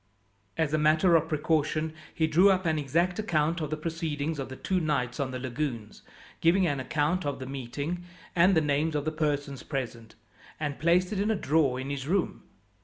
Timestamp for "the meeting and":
7.37-8.55